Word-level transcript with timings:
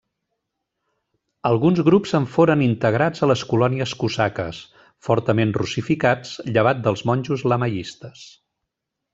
Alguns 1.49 1.81
grups 1.89 2.13
en 2.19 2.25
foren 2.37 2.63
integrats 2.69 3.25
a 3.27 3.29
les 3.33 3.43
colònies 3.51 3.93
cosaques, 4.05 4.63
fortament 5.09 5.55
russificats, 5.61 6.35
llevat 6.57 6.85
dels 6.89 7.09
monjos 7.11 7.49
lamaistes. 7.55 8.29